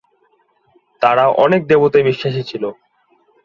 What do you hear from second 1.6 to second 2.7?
দেবতায় বিশ্বাসী ছিল।